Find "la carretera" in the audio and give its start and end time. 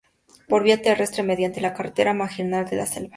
1.61-2.15